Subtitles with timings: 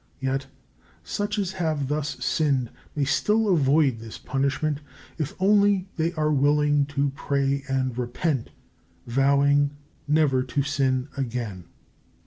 [0.19, 0.47] Yet
[1.03, 4.79] such as have thus sinned may still avoid this punishment,
[5.19, 8.49] if only they are willing to pray and repent,
[9.05, 9.69] vowing
[10.07, 11.65] never to sin again.